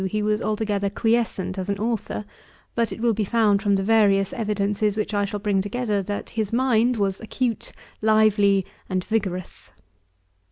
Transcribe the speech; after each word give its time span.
In 0.01 0.05
1772 0.05 0.25
he 0.25 0.33
was 0.33 0.49
altogether 0.49 0.89
quiescent 0.89 1.59
as 1.59 1.69
an 1.69 1.77
authour; 1.77 2.25
but 2.73 2.91
it 2.91 3.01
will 3.01 3.13
be 3.13 3.23
found 3.23 3.61
from 3.61 3.75
the 3.75 3.83
various 3.83 4.33
evidences 4.33 4.97
which 4.97 5.13
I 5.13 5.25
shall 5.25 5.39
bring 5.39 5.61
together 5.61 6.01
that 6.01 6.31
his 6.31 6.51
mind 6.51 6.97
was 6.97 7.21
acute, 7.21 7.71
lively, 8.01 8.65
and 8.89 9.03
vigorous. 9.03 9.71